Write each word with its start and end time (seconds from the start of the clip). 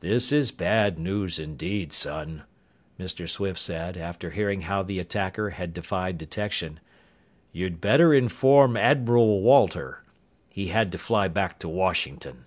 "This 0.00 0.32
is 0.32 0.50
bad 0.50 0.98
news 0.98 1.38
indeed, 1.38 1.92
son," 1.92 2.42
Mr. 2.98 3.28
Swift 3.28 3.60
said, 3.60 3.96
after 3.96 4.30
hearing 4.30 4.62
how 4.62 4.82
the 4.82 4.98
attacker 4.98 5.50
had 5.50 5.72
defied 5.72 6.18
detection. 6.18 6.80
"You'd 7.52 7.80
better 7.80 8.12
inform 8.12 8.76
Admiral 8.76 9.42
Walter. 9.42 10.02
He 10.48 10.70
had 10.74 10.90
to 10.90 10.98
fly 10.98 11.28
back 11.28 11.60
to 11.60 11.68
Washington." 11.68 12.46